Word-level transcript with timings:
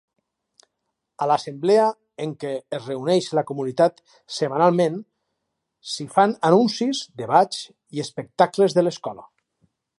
A 1.25 1.25
l'assemblea 1.31 1.83
en 2.25 2.31
què 2.43 2.53
es 2.77 2.87
reuneix 2.91 3.27
la 3.39 3.43
comunitat 3.51 4.01
setmanalment, 4.39 4.97
s'hi 5.93 6.09
fan 6.17 6.35
anuncis, 6.53 7.05
debats 7.25 7.63
i 7.99 8.07
espectacles 8.09 8.79
de 8.79 8.89
l'escola. 8.89 9.31